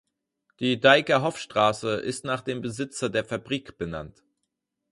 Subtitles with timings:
[0.59, 4.23] Die Dyckerhoffstraße ist nach dem Besitzer der Fabrik benannt.